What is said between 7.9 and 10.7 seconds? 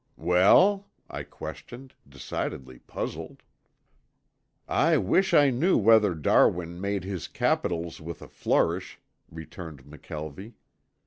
with a flourish," returned McKelvie.